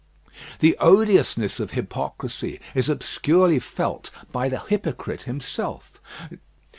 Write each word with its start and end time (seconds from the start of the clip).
The 0.61 0.75
odiousness 0.79 1.59
of 1.59 1.73
hypocrisy 1.73 2.59
is 2.73 2.89
obscurely 2.89 3.59
felt 3.59 4.09
by 4.31 4.49
the 4.49 4.59
hypocrite 4.61 5.29
himself. 5.29 5.99